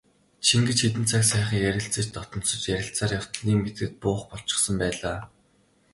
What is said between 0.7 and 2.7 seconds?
хэдэн цаг сайхан ярилцан дотносож